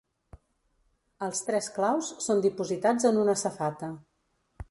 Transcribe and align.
Els 1.25 1.41
tres 1.49 1.67
claus 1.75 2.09
són 2.27 2.41
dipositats 2.47 3.09
en 3.13 3.23
una 3.27 3.39
safata. 3.45 3.91